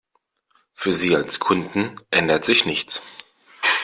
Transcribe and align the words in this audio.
Für 0.73 0.93
Sie 0.93 1.15
als 1.15 1.39
Kunden 1.39 1.93
ändert 2.09 2.43
sich 2.43 2.65
nichts. 2.65 3.03